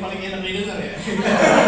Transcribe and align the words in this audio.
paling 0.00 0.20
enak 0.24 0.40
didengar 0.40 0.78
ya? 0.80 0.94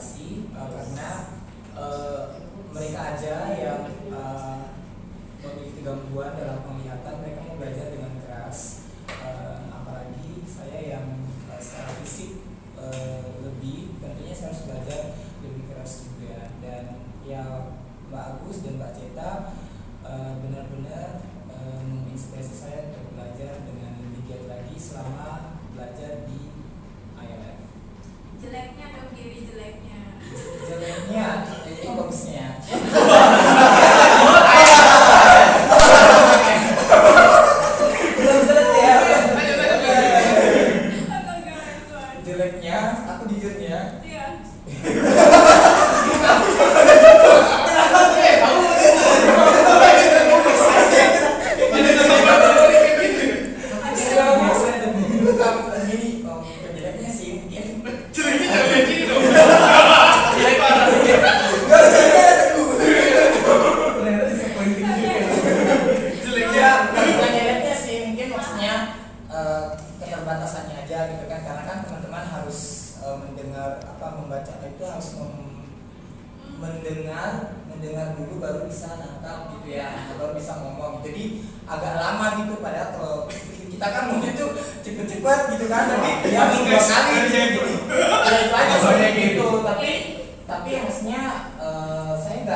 C, 0.00 0.44
uh, 0.56 0.94
map 0.94 1.27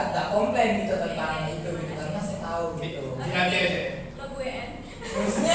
nggak 0.02 0.10
nggak 0.18 0.34
komplain 0.34 0.82
gitu 0.82 0.98
tentang 0.98 1.46
itu 1.46 1.70
gitu 1.78 1.94
karena 1.94 2.18
saya 2.18 2.38
tahu 2.42 2.74
gitu. 2.82 3.14
Lihat 3.22 3.46
deh 3.54 3.70
maksudnya 5.12 5.54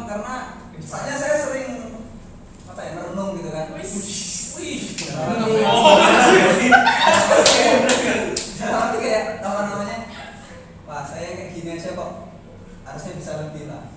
senang 0.00 0.08
karena 0.08 0.36
misalnya 0.80 1.14
saya 1.20 1.36
sering 1.44 1.70
apa 2.72 2.80
ya 2.80 2.90
merenung 2.96 3.36
gitu 3.36 3.50
kan. 3.52 3.66
Wih. 3.76 3.84
Wih 4.56 4.80
gitu. 4.96 5.12
oh. 5.68 5.96
Kayak 9.00 9.44
apa 9.44 9.60
namanya 9.68 9.98
wah 10.88 11.04
saya 11.04 11.36
kayak 11.36 11.52
gini 11.52 11.76
aja 11.76 11.92
kok 11.92 12.12
harusnya 12.88 13.12
bisa 13.20 13.32
lebih 13.44 13.68
lah. 13.68 13.92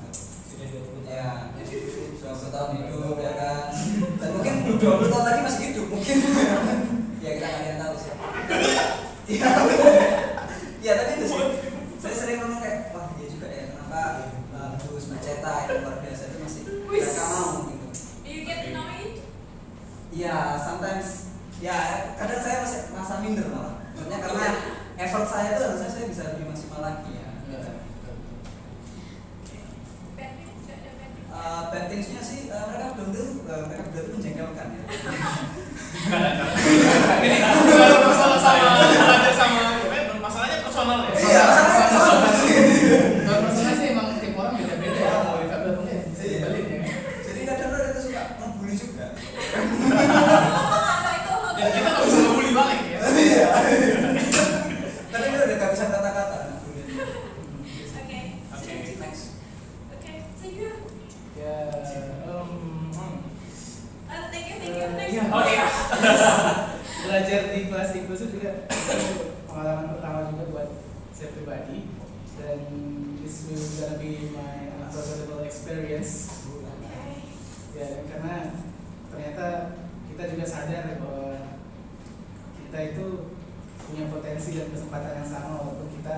Ya 1.07 1.47
berapa 2.23 2.49
tahun 2.49 2.71
hidup 2.83 3.17
ya 3.21 3.33
kan. 3.39 3.67
Dan 4.19 4.29
mungkin 4.35 4.53
20 4.75 5.11
tahun 5.11 5.23
lagi 5.23 5.39
masih 5.45 5.61
hidup 5.71 5.87
mungkin. 5.87 6.17
Ya 7.23 7.39
kita 7.39 7.47
nggak 7.47 7.79
tahu 7.79 7.95
sih. 7.95 8.11
Ya 9.39 9.47
ya 20.13 20.57
sometimes. 20.61 21.33
Ya 21.61 22.11
kadang 22.19 22.41
saya 22.43 22.61
masih 22.65 22.81
masa 22.91 23.23
minder 23.23 23.47
malah. 23.49 23.81
Maksudnya 23.95 24.19
karena 24.19 24.45
iya. 24.51 25.05
effort 25.07 25.25
saya 25.29 25.55
itu 25.55 25.63
harusnya 25.63 25.89
saya 25.89 26.05
bisa 26.11 26.23
lebih 26.33 26.45
maksimal 26.51 26.81
lagi 26.83 27.11
ya. 27.17 27.29
Uh, 31.33 31.67
bad 31.73 31.89
things-nya 31.91 32.21
sih 32.23 32.47
uh, 32.53 32.71
mereka 32.71 32.95
belum 32.95 33.11
uh, 33.11 33.51
eh, 33.51 33.63
mereka 33.67 33.83
belum 33.89 34.05
menjengkelkan 34.15 34.67
ya. 34.69 34.83
kesempatan 84.73 85.21
yang 85.21 85.29
sama 85.29 85.61
walaupun 85.61 85.87
kita 85.93 86.15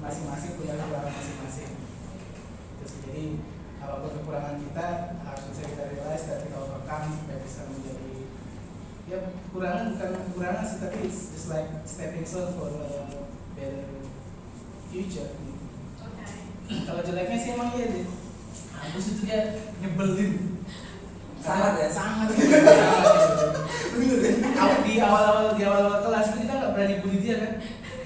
masing-masing 0.00 0.60
punya 0.60 0.76
kekurangan 0.76 1.12
masing-masing. 1.16 1.72
Terus 2.80 2.92
jadi 3.04 3.24
apa 3.80 3.94
pun 4.04 4.12
kekurangan 4.20 4.56
kita 4.60 4.86
harus 5.24 5.44
bisa 5.48 5.62
kita 5.64 5.84
realize 5.96 6.24
dan 6.28 6.38
kita 6.44 6.56
overcome 6.60 7.16
supaya 7.16 7.38
bisa 7.40 7.60
menjadi 7.72 8.12
ya 9.10 9.18
kekurangan 9.48 9.84
bukan 9.96 10.10
kekurangan 10.30 10.64
sih 10.68 10.78
tapi 10.78 10.98
it's 11.08 11.20
just 11.34 11.48
like 11.48 11.68
stepping 11.88 12.22
stone 12.28 12.52
for 12.54 12.68
a 12.68 13.08
better 13.56 13.88
future. 14.92 15.32
Okay. 15.98 16.30
Nah, 16.70 16.80
kalau 16.86 17.00
jeleknya 17.02 17.36
sih 17.40 17.50
emang 17.56 17.72
iya 17.74 17.86
deh. 17.88 18.06
Kampus 18.70 19.06
itu 19.16 19.20
dia 19.28 19.40
nyebelin. 19.80 20.62
Sangat 21.40 21.72
ya? 21.80 21.88
Sangat. 21.88 22.28
Gitu. 22.36 23.59
Gitu 23.90 24.14
bener 24.22 24.54
awal 24.54 24.78
di 24.86 24.92
awal 25.02 25.22
awal 25.26 25.46
di 25.58 25.62
awal 25.66 25.82
awal 25.90 25.98
kelas 26.06 26.30
itu 26.30 26.46
kita 26.46 26.52
nggak 26.62 26.70
berani 26.76 26.94
bully 27.02 27.18
dia 27.18 27.36
kan? 27.42 27.52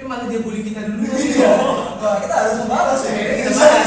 Eh 0.01 0.05
malah 0.09 0.27
dia 0.27 0.41
bully 0.41 0.61
kita 0.65 0.81
dulu. 0.89 1.05
Iya. 1.05 1.53
Kita 2.01 2.35
harus 2.35 2.55
membalas 2.65 3.01
ya. 3.05 3.13
Iya. 3.13 3.33
Kita 3.45 3.84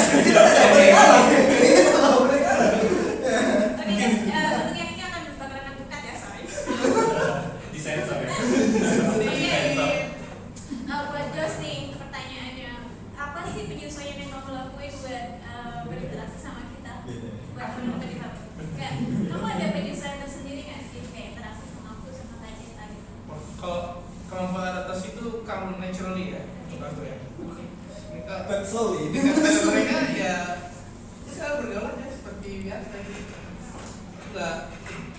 biasa 32.65 32.98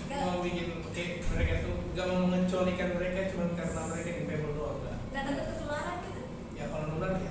mau 0.09 0.41
bikin 0.43 0.67
oke 0.83 1.03
mereka 1.31 1.53
tuh 1.63 1.75
nggak 1.93 2.05
mau 2.07 2.19
mengecualikan 2.27 2.89
mereka 2.97 3.19
cuma 3.31 3.45
karena 3.55 3.81
mereka 3.91 4.09
di 4.09 4.23
doang 4.55 4.77
nggak 4.83 4.97
nggak 5.11 5.23
ada 5.23 5.43
ketularan 5.53 5.95
gitu 6.07 6.21
ya 6.55 6.63
kalau 6.67 6.85
nular 6.91 7.11
ya. 7.15 7.28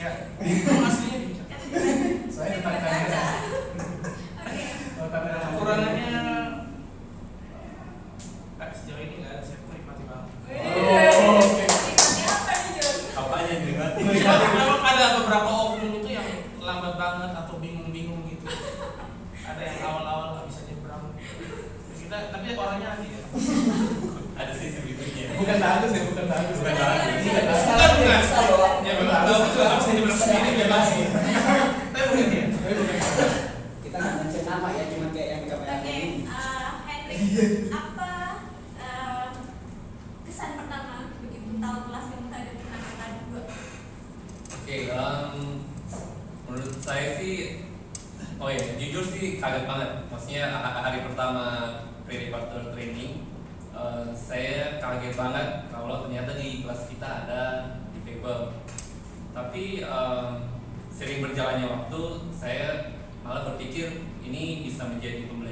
Yeah. 0.00 0.74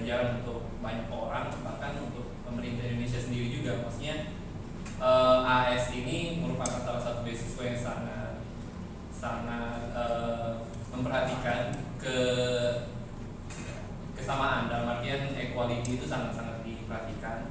jalan 0.06 0.38
untuk 0.40 0.70
banyak 0.78 1.10
orang 1.10 1.50
bahkan 1.66 1.98
untuk 1.98 2.38
pemerintah 2.46 2.86
Indonesia 2.86 3.18
sendiri 3.18 3.50
juga. 3.50 3.82
Maksudnya 3.82 4.30
eh, 5.02 5.02
uh, 5.02 5.42
AS 5.44 5.90
ini 5.92 6.38
merupakan 6.38 6.80
salah 6.80 7.02
satu 7.02 7.26
beasiswa 7.26 7.62
yang 7.66 7.80
sangat 7.82 8.32
sangat 9.10 9.90
uh, 9.92 10.62
memperhatikan 10.94 11.74
ke 11.98 12.18
kesamaan. 14.14 14.70
Dalam 14.70 14.96
artian 14.96 15.34
equality 15.34 15.98
itu 15.98 16.06
sangat-sangat 16.06 16.62
diperhatikan. 16.62 17.50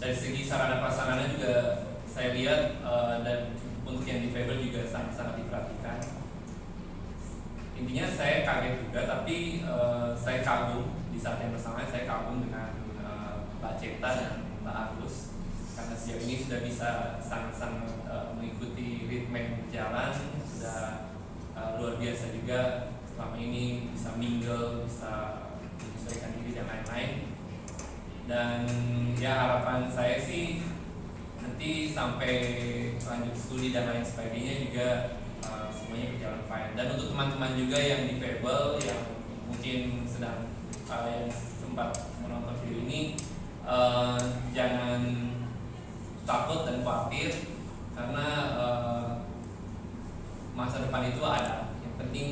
Dari 0.00 0.16
segi 0.16 0.48
sarana 0.48 0.80
prasarana 0.80 1.28
juga 1.28 1.84
saya 2.08 2.32
lihat 2.32 2.80
uh, 2.80 3.20
dan 3.20 3.52
untuk 3.84 4.08
yang 4.08 4.24
di 4.24 4.32
Faber 4.32 4.56
juga 4.56 4.88
sangat-sangat 4.88 5.44
diperhatikan. 5.44 6.00
Intinya 7.76 8.06
saya 8.08 8.44
kaget 8.48 8.74
juga 8.88 9.00
tapi 9.04 9.64
uh, 9.64 10.16
saya 10.16 10.40
kagum 10.40 10.99
di 11.10 11.18
saat 11.18 11.42
yang 11.42 11.52
bersamaan 11.52 11.90
saya 11.90 12.06
kagum 12.06 12.46
dengan 12.46 12.70
eh, 13.02 13.02
uh, 13.02 13.36
Pak 13.58 13.74
Ceta 13.82 14.10
dan 14.14 14.34
Mbak 14.62 14.76
Agus. 14.94 15.34
Karena 15.74 15.96
siang 15.96 16.22
ini 16.22 16.34
sudah 16.38 16.60
bisa 16.62 16.88
sangat-sangat 17.18 18.06
eh, 18.06 18.26
mengikuti 18.38 19.10
ritme 19.10 19.66
jalan 19.72 20.14
berjalan 20.14 20.14
sudah 20.46 20.82
eh, 21.58 21.70
luar 21.76 21.94
biasa 21.98 22.24
juga. 22.34 22.60
Selama 23.10 23.36
ini 23.36 23.92
bisa 23.92 24.16
mingle 24.16 24.86
bisa 24.86 25.44
menyesuaikan 25.76 26.30
diri 26.40 26.50
dan 26.56 26.66
lain-lain. 26.70 27.12
Dan 28.30 28.58
ya 29.18 29.32
harapan 29.34 29.90
saya 29.90 30.16
sih 30.22 30.62
nanti 31.42 31.90
sampai 31.90 32.34
lanjut 33.02 33.34
studi 33.34 33.74
dan 33.74 33.90
lain 33.90 34.06
sebagainya 34.06 34.70
juga 34.70 34.88
semuanya 35.74 36.14
berjalan 36.14 36.42
fine. 36.46 36.72
Dan 36.78 36.86
untuk 36.94 37.08
teman-teman 37.10 37.52
juga 37.58 37.78
yang 37.82 38.06
di 38.06 38.14
Fable 38.22 38.78
yang 38.86 39.02
mungkin 39.50 40.06
sedang 40.06 40.49
kalian 40.90 41.30
sempat 41.30 41.94
menonton 42.18 42.58
video 42.66 42.82
ini 42.82 43.14
uh, 43.62 44.18
jangan 44.50 45.30
takut 46.26 46.66
dan 46.66 46.82
khawatir 46.82 47.54
karena 47.94 48.26
uh, 48.58 49.08
masa 50.58 50.82
depan 50.82 51.14
itu 51.14 51.22
ada. 51.22 51.70
Yang 51.78 51.94
penting 52.02 52.28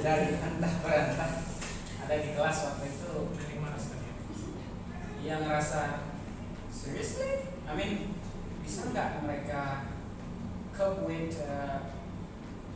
dari 0.00 0.40
entah 0.40 0.74
berantah 0.80 1.32
ada 2.04 2.14
di 2.16 2.32
kelas 2.32 2.58
waktu 2.72 2.84
itu 2.88 3.12
sekalian 3.76 4.16
yang 5.20 5.40
ngerasa 5.44 6.08
seriously 6.72 7.52
I 7.68 7.72
mean 7.76 8.16
bisa 8.64 8.90
nggak 8.90 9.20
mereka 9.22 9.92
cope 10.72 11.04
with 11.04 11.36
uh, 11.44 11.92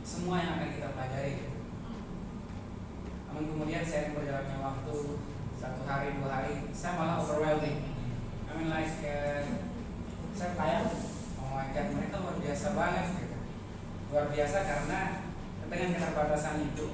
semua 0.05 0.37
yang 0.37 0.61
akan 0.61 0.69
kita 0.77 0.93
pelajari. 0.93 1.49
Namun 3.25 3.43
kemudian 3.49 3.81
saya 3.81 4.13
berjalannya 4.13 4.61
waktu 4.61 4.95
satu 5.57 5.81
hari 5.89 6.21
dua 6.21 6.29
hari 6.29 6.69
saya 6.69 6.93
malah 6.99 7.25
overwhelming. 7.25 7.95
I 8.45 8.51
mean 8.53 8.69
like 8.69 9.01
uh, 9.01 9.41
saya 10.37 10.51
kayak 10.53 10.93
oh 11.41 11.49
my 11.49 11.73
god 11.73 11.87
mereka 11.95 12.21
luar 12.21 12.37
biasa 12.37 12.67
banget 12.77 13.05
gitu. 13.23 13.37
Luar 14.13 14.27
biasa 14.29 14.57
karena 14.61 14.99
dengan 15.69 15.93
keterbatasan 15.97 16.61
itu 16.73 16.87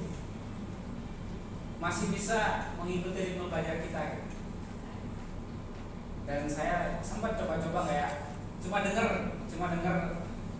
masih 1.82 2.14
bisa 2.14 2.70
mengikuti 2.78 3.34
ritme 3.34 3.50
belajar 3.50 3.82
kita 3.82 4.00
gitu. 4.14 4.36
Dan 6.22 6.46
saya 6.46 7.02
sempat 7.02 7.34
coba-coba 7.34 7.90
kayak 7.90 8.10
cuma 8.62 8.86
denger, 8.86 9.34
cuma 9.50 9.74
denger 9.74 9.96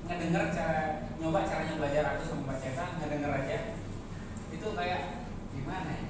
ngedenger 0.02 0.45
cara 0.50 1.07
nyoba 1.23 1.47
caranya 1.47 1.78
belajar 1.78 2.04
aku 2.12 2.23
sama 2.26 2.42
Mbak 2.50 2.59
Ceta 2.59 2.85
ngedenger 2.99 3.33
aja. 3.33 3.59
Itu 4.50 4.66
kayak 4.75 5.02
gimana 5.54 5.90
ya? 5.95 6.07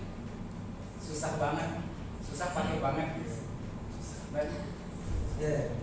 Susah 0.96 1.36
banget 1.36 1.84
susah 2.24 2.56
pakai 2.56 2.80
banget 2.80 3.08
gitu. 3.20 3.36
But 4.32 4.48
yeah. 5.36 5.76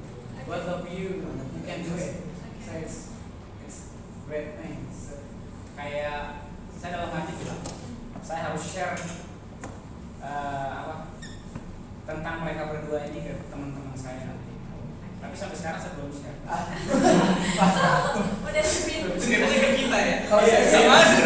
Both 0.49 0.65
of 0.65 0.89
you? 0.89 1.29
You 1.29 1.61
can 1.61 1.85
do 1.85 1.93
it 1.93 2.25
so 2.65 2.73
it's 2.73 3.13
it's 3.61 3.93
great 4.25 4.57
thing 4.57 4.78
kayak 5.79 6.43
saya 6.75 6.91
dalam 6.91 7.15
hati 7.15 7.31
bilang 7.39 7.63
saya 8.19 8.51
harus 8.51 8.59
share 8.61 8.99
uh, 10.19 10.67
apa 10.75 10.95
tentang 12.03 12.43
mereka 12.43 12.67
berdua 12.67 13.07
ini 13.07 13.23
ke 13.23 13.47
teman-teman 13.47 13.95
saya 13.95 14.27
nanti. 14.27 14.51
Tapi 15.19 15.35
sampai 15.35 15.55
sekarang 15.55 15.79
saya 15.79 15.93
belum 15.95 16.11
share. 16.11 16.39
Udah 18.49 18.65
speed 18.65 19.03
Ceritanya 19.15 19.57
ke 19.61 19.69
kita 19.77 19.97
ya? 19.99 20.15
Kalau 20.27 20.41
saya 20.43 20.63
sih- 20.65 20.73
sama 20.73 20.95
aja 20.97 21.21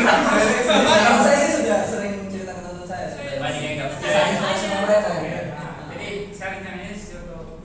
Kalau 1.07 1.21
saya 1.23 1.37
sih 1.39 1.51
sudah 1.57 1.79
sering 1.87 2.27
cerita 2.27 2.51
ke 2.53 2.61
teman 2.61 2.83
saya. 2.85 3.05
sebenarnya. 3.09 3.39
Banyak 3.39 3.61
yang 3.63 3.75
nggak 3.79 3.89
Saya 3.97 4.35
sama 4.35 4.53
sama 4.53 4.77
mereka 4.85 5.09
ya. 5.23 5.41
Nah, 5.55 5.87
jadi 5.89 6.07
saya 6.29 6.47
rencananya 6.59 6.93
sih 6.93 7.15
untuk 7.17 7.63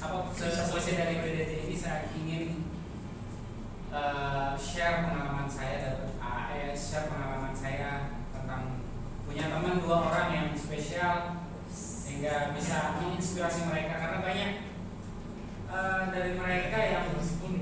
apa 0.00 0.16
sesuai 0.32 0.94
dari 0.94 1.14
PDT 1.20 1.52
ini 1.66 1.76
saya 1.76 2.06
ingin 2.14 2.70
uh, 3.90 4.54
share 4.54 5.02
pengalaman 5.02 5.50
saya 5.50 5.74
dapat 5.82 6.14
AS 6.22 6.78
share 6.78 7.10
pengalaman 7.10 7.50
saya 7.50 8.14
tentang 8.30 8.78
punya 9.26 9.50
teman 9.50 9.82
dua 9.82 10.06
orang 10.06 10.28
yang 10.30 10.46
spesial 10.54 11.42
sehingga 11.66 12.54
bisa 13.44 13.60
menginspirasi 13.60 13.60
mereka 13.68 13.94
karena 14.00 14.18
banyak 14.24 14.52
uh, 15.68 16.02
dari 16.08 16.32
mereka 16.32 16.78
yang 16.80 17.04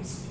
sih. 0.03 0.31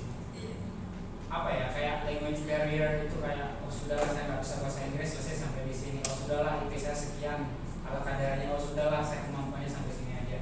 Apa 1.28 1.48
ya 1.52 1.66
kayak 1.72 2.08
language 2.08 2.44
barrier 2.48 3.08
itu 3.08 3.16
kayak 3.20 3.60
oh 3.60 3.72
sudahlah 3.72 4.08
saya 4.08 4.32
nggak 4.32 4.40
bisa 4.40 4.60
bahasa 4.64 4.80
Inggris 4.88 5.12
selesai 5.12 5.36
sampai 5.44 5.68
di 5.68 5.76
sini. 5.76 6.00
Oh 6.08 6.16
sudahlah 6.16 6.64
IP 6.64 6.72
saya 6.80 6.96
sekian 6.96 7.52
ala 7.84 8.00
kadarnya 8.00 8.48
oh 8.52 8.60
sudahlah 8.60 9.04
saya 9.04 9.28
kemampuannya 9.28 9.68
sampai 9.68 9.92
sini 9.92 10.12
aja. 10.16 10.40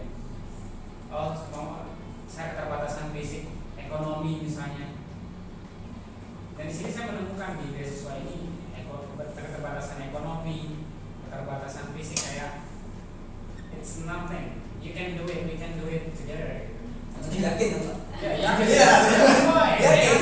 Oh 1.11 1.35
saya 2.31 2.55
keterbatasan 2.55 3.11
basic 3.11 3.51
ekonomi 3.79 4.47
misalnya. 4.47 4.95
Dan 6.55 6.65
di 6.71 6.75
sini 6.75 6.91
saya 6.95 7.11
menemukan 7.11 7.59
di 7.59 7.67
beasiswa 7.75 8.15
ini 8.15 8.39
keterbatasan 9.19 10.11
ekonomi 10.11 10.87
keterbatasan 11.27 11.95
fisik 11.95 12.19
kayak 12.19 12.67
it's 13.71 14.03
nothing 14.03 14.50
do 15.21 15.29
it 15.29 15.45
we 15.45 15.55
can 15.55 15.77
do 15.77 15.85
it 15.87 16.09
together 16.17 16.73
Jadi 17.21 17.37
yakin 17.45 17.69
Pak? 17.85 17.97
ya 18.21 18.31
ya 18.33 18.51
Iya. 18.57 18.91
Yakin. 19.77 20.17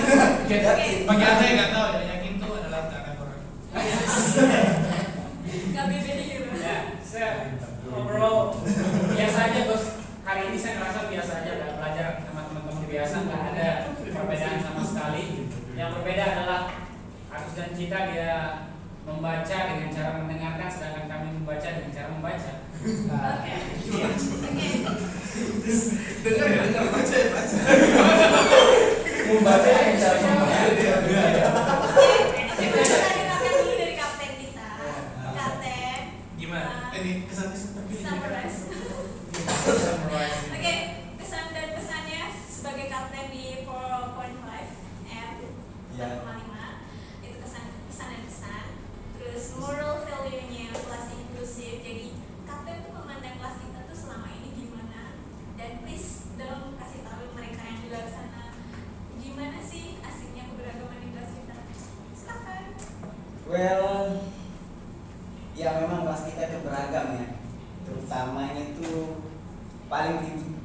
Yakin. 0.51 0.97
bagi 1.07 1.25
anda 1.25 1.45
yang 1.47 1.57
nggak 1.57 1.71
tahu 1.71 1.87
ya 1.89 2.03
yakin 2.13 2.33
tuh 2.37 2.51
adalah 2.59 2.81
ada 2.85 2.99
orang 3.15 3.43
beda 5.89 6.13
gitu 6.19 6.51
Ya, 6.59 6.77
saya 7.01 7.29
overall 7.89 8.61
biasa 9.09 9.39
aja 9.41 9.61
bos. 9.65 9.85
Hari 10.21 10.41
ini 10.47 10.59
saya 10.59 10.73
ngerasa 10.77 11.09
biasa 11.09 11.33
aja 11.41 11.51
nggak 11.55 11.73
belajar 11.79 12.07
sama 12.21 12.41
teman-teman 12.45 12.85
biasa 12.85 13.17
nggak 13.25 13.43
ada 13.55 13.69
perbedaan 13.97 14.59
sama 14.61 14.83
sekali. 14.85 15.25
Yang 15.73 15.91
berbeda 15.97 16.25
adalah 16.29 16.61
Agus 17.29 17.55
dan 17.55 17.73
Cita 17.73 17.99
dia 18.07 18.33
membaca 19.03 19.57
dengan 19.65 19.89
cara 19.89 20.11
mendengarkan, 20.21 20.69
sedangkan 20.69 21.07
kami 21.09 21.29
membaca 21.33 21.65
dengan 21.65 21.91
cara 21.91 22.09
membaca. 22.13 22.53
Oke. 22.79 23.55
iya. 23.89 24.07
oke 24.07 24.69
dengar 26.21 26.47
ya 26.47 26.63
dengar 26.63 26.85
baca 26.89 27.15
ya 27.15 27.29
baca 27.33 27.59
Membaca 29.29 29.69
yang 29.69 29.97
cara 29.97 30.17
membaca. 30.19 30.59
Oke, 30.69 30.87
oke, 30.89 32.65
kita 32.69 33.09
dengarkan 33.09 33.53
dulu 33.57 33.73
dari 33.75 33.95
kapten 33.95 34.31
kita. 34.37 34.67
Kapten, 35.31 36.01
gimana 36.37 36.71
ini 36.93 37.13
kesan 37.25 37.49
kesan 37.51 37.71
terpilih 37.75 38.05
summarize. 38.05 38.59
Summarize. 39.69 40.41
Oke, 40.51 40.75
kesan 41.17 41.45
dan 41.51 41.69
pesannya 41.73 42.23
sebagai 42.47 42.87
kapten 42.89 43.27
di 43.29 43.45
4.5 43.63 43.69
M 45.05 45.35
Ya. 45.93 46.09
4.5 46.25 46.89
itu 47.23 47.37
kesan 47.39 47.65
pesan 47.87 48.07
dan 48.09 48.23
pesan. 48.25 48.65
Terus 49.13 49.45
moral 49.57 49.93
value-nya 50.03 50.67
kelas 50.73 51.07
inklusif. 51.13 51.75
Jadi 51.81 52.07
kapten 52.43 52.81
tuh 52.81 52.93
memandang 52.97 53.37
kelas 53.37 53.57
kita 53.61 53.81
tuh 53.85 53.99
selama 53.99 54.29
ini 54.33 54.49
gimana 54.57 55.21
dan 55.55 55.85
please 55.85 56.33
dong 56.35 56.75
kasih 56.75 57.03
tahu 57.03 57.35
mereka 57.35 57.61
yang 57.61 57.79
di 57.79 57.89
luar 57.91 58.07
sana 58.07 58.43
gimana 59.19 59.59
sih 59.61 59.99
asiknya 60.01 60.47
keberagaman 60.49 60.99
di 60.99 61.09
kelas 61.13 61.31
kita. 61.35 61.57
Silakan. 62.15 62.65
Well, 63.69 64.25
ya 65.53 65.77
memang 65.85 66.09
kelas 66.09 66.25
kita 66.25 66.41
itu 66.49 66.59
beragam 66.65 67.21
ya. 67.21 67.27
Terutamanya 67.85 68.73
itu 68.73 69.21
paling 69.93 70.25
tinggi. 70.25 70.57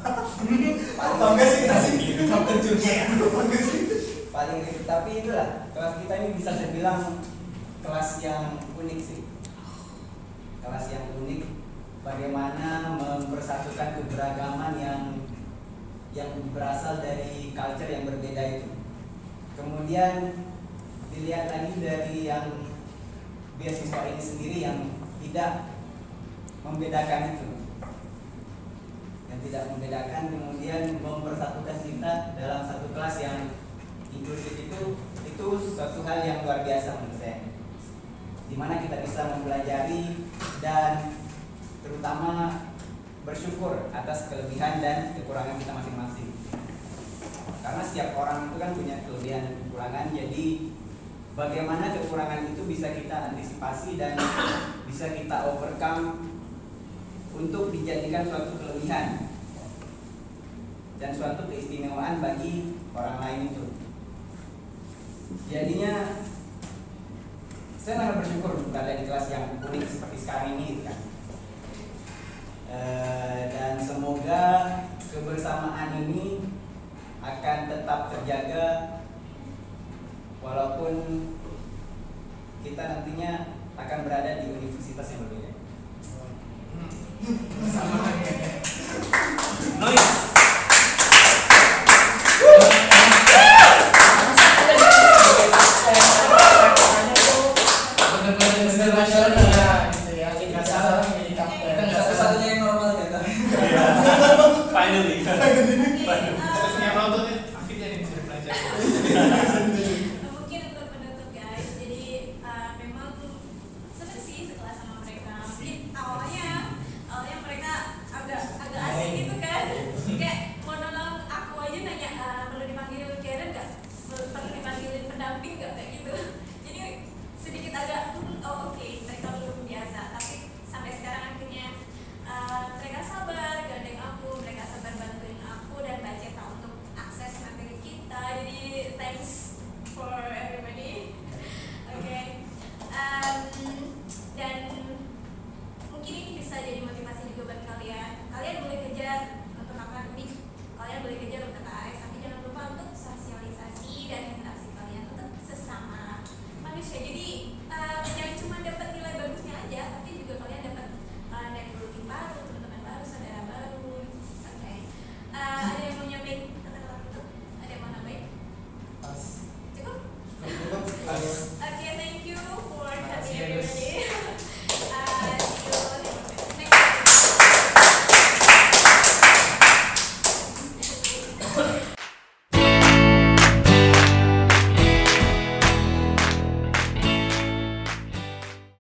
paling 1.00 1.48
sih 1.48 1.60
kita 1.64 1.76
sih. 1.80 1.96
Bangga 2.28 3.60
sih. 3.64 3.80
Paling 4.28 4.58
tinggi. 4.68 4.84
Tapi 4.84 5.10
itulah 5.24 5.64
kelas 5.72 5.94
kita 6.04 6.12
ini 6.20 6.28
bisa 6.36 6.60
saya 6.60 6.76
bilang 6.76 7.24
kelas 7.80 8.10
yang 8.20 8.60
unik 8.76 9.00
sih. 9.00 9.24
Kelas 10.60 10.84
yang 10.92 11.16
unik. 11.24 11.40
Bagaimana 12.04 13.00
mempersatukan 13.00 13.96
keberagaman 13.96 14.76
yang 14.76 15.24
yang 16.12 16.36
berasal 16.52 17.00
dari 17.00 17.56
culture 17.56 17.88
yang 17.88 18.04
berbeda 18.04 18.60
itu. 18.60 18.68
Kemudian 19.56 20.36
dilihat 21.10 21.46
lagi 21.50 21.74
dari 21.82 22.16
yang 22.26 22.46
beasiswa 23.58 24.00
ini 24.08 24.22
sendiri 24.22 24.56
yang 24.62 24.78
tidak 25.20 25.74
membedakan 26.62 27.36
itu. 27.36 27.48
Yang 29.30 29.40
tidak 29.50 29.64
membedakan 29.74 30.22
kemudian 30.32 30.82
mempersatukan 31.02 31.78
kita 31.86 32.12
dalam 32.38 32.62
satu 32.66 32.86
kelas 32.94 33.16
yang 33.22 33.38
inklusif 34.10 34.54
itu 34.58 34.80
itu 35.22 35.46
suatu 35.76 36.02
hal 36.06 36.18
yang 36.24 36.42
luar 36.46 36.62
biasa 36.62 37.02
menurut 37.02 37.18
saya. 37.18 37.38
Di 38.50 38.56
mana 38.58 38.82
kita 38.82 39.02
bisa 39.02 39.38
mempelajari 39.38 40.26
dan 40.58 41.14
terutama 41.86 42.64
bersyukur 43.22 43.92
atas 43.94 44.32
kelebihan 44.32 44.82
dan 44.82 45.14
kekurangan 45.14 45.60
kita 45.60 45.72
masing-masing. 45.76 46.30
Karena 47.60 47.82
setiap 47.84 48.16
orang 48.16 48.50
itu 48.50 48.56
kan 48.56 48.70
punya 48.72 48.96
kelebihan 49.04 49.42
dan 49.46 49.54
kekurangan 49.68 50.06
jadi 50.16 50.46
bagaimana 51.38 51.94
kekurangan 51.94 52.50
itu 52.50 52.62
bisa 52.66 52.90
kita 52.94 53.32
antisipasi 53.32 53.94
dan 54.00 54.18
bisa 54.88 55.14
kita 55.14 55.36
overcome 55.46 56.30
untuk 57.34 57.70
dijadikan 57.70 58.26
suatu 58.26 58.58
kelebihan 58.58 59.30
dan 61.00 61.10
suatu 61.16 61.48
keistimewaan 61.48 62.20
bagi 62.20 62.76
orang 62.92 63.16
lain 63.22 63.40
itu. 63.54 63.64
Jadinya 65.48 66.26
saya 67.80 67.96
sangat 67.96 68.16
bersyukur 68.20 68.52
berada 68.68 68.92
di 69.00 69.08
kelas 69.08 69.26
yang 69.32 69.56
unik 69.64 69.84
seperti 69.88 70.16
sekarang 70.20 70.60
ini 70.60 70.84
kan? 70.84 70.98
Eh, 72.70 73.40
dan 73.50 73.80
semoga 73.80 74.44
kebersamaan 75.10 76.06
ini 76.06 76.44
akan 77.24 77.58
tetap 77.66 78.00
terjaga 78.12 78.99
walaupun 80.40 80.94
kita 82.60 82.82
nantinya 82.84 83.56
akan 83.76 83.98
berada 84.04 84.44
di 84.44 84.52
universitas 84.52 85.06
yang 85.16 85.20
berbeda. 85.28 85.50
sama 87.72 88.00